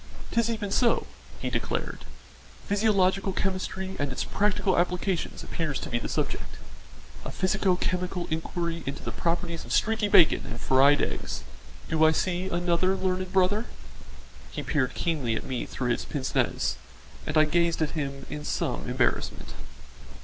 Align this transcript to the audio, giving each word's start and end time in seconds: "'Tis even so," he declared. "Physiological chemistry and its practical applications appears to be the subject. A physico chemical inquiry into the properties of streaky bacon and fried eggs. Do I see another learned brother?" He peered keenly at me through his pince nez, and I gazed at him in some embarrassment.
"'Tis 0.31 0.49
even 0.49 0.71
so," 0.71 1.05
he 1.41 1.49
declared. 1.51 2.05
"Physiological 2.67 3.31
chemistry 3.31 3.95
and 3.99 4.11
its 4.11 4.23
practical 4.23 4.75
applications 4.75 5.43
appears 5.43 5.77
to 5.79 5.89
be 5.91 5.99
the 5.99 6.09
subject. 6.09 6.55
A 7.23 7.29
physico 7.29 7.75
chemical 7.75 8.25
inquiry 8.31 8.81
into 8.87 9.03
the 9.03 9.11
properties 9.11 9.63
of 9.63 9.71
streaky 9.71 10.07
bacon 10.07 10.41
and 10.49 10.59
fried 10.59 11.03
eggs. 11.03 11.43
Do 11.87 12.03
I 12.03 12.13
see 12.13 12.47
another 12.49 12.95
learned 12.95 13.31
brother?" 13.31 13.67
He 14.49 14.63
peered 14.63 14.95
keenly 14.95 15.35
at 15.35 15.43
me 15.43 15.67
through 15.67 15.91
his 15.91 16.03
pince 16.05 16.33
nez, 16.33 16.77
and 17.27 17.37
I 17.37 17.45
gazed 17.45 17.79
at 17.83 17.91
him 17.91 18.25
in 18.27 18.43
some 18.43 18.89
embarrassment. 18.89 19.53